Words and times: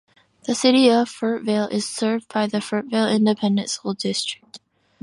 The 0.45 0.55
City 0.55 0.89
of 0.89 1.07
Fruitvale 1.09 1.71
is 1.71 1.87
served 1.87 2.33
by 2.33 2.47
the 2.47 2.57
Fruitvale 2.57 3.15
Independent 3.15 3.69
School 3.69 3.93
District. 3.93 4.59